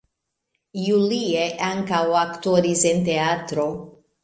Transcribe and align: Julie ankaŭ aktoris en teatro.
Julie 0.83 1.43
ankaŭ 1.67 2.01
aktoris 2.23 2.83
en 2.95 3.07
teatro. 3.13 3.71